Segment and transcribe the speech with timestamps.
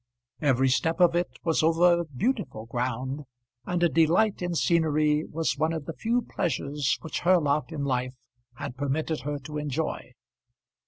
[0.41, 3.25] Every step of it was over beautiful ground,
[3.67, 7.83] and a delight in scenery was one of the few pleasures which her lot in
[7.85, 8.15] life
[8.55, 10.13] had permitted her to enjoy.